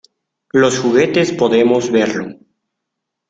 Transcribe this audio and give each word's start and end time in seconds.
Los 0.51 0.79
juguetes 0.79 1.31
podemos 1.31 1.91
verlo... 1.91 2.35